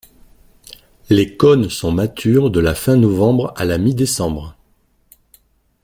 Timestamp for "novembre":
2.95-3.53